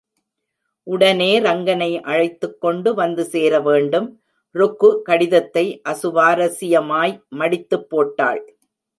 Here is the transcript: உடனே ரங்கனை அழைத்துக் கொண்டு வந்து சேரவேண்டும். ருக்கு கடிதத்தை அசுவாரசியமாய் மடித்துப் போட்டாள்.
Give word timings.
உடனே 0.83 1.39
ரங்கனை 1.39 2.01
அழைத்துக் 2.01 2.61
கொண்டு 2.61 2.93
வந்து 2.93 3.23
சேரவேண்டும். 3.23 4.17
ருக்கு 4.51 5.01
கடிதத்தை 5.01 5.81
அசுவாரசியமாய் 5.89 7.21
மடித்துப் 7.35 7.89
போட்டாள். 7.89 8.55